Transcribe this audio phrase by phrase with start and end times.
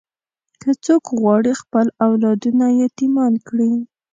[0.61, 3.71] که څوک غواړي خپل اولادونه یتیمان کړي.